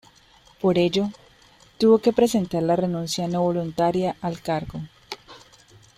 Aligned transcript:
Por 0.59 0.79
ello, 0.79 1.11
tuvo 1.77 1.99
que 1.99 2.11
presentar 2.11 2.63
la 2.63 2.75
renuncia 2.75 3.27
no 3.27 3.43
voluntaria 3.43 4.15
al 4.19 4.41
cargo. 4.41 4.79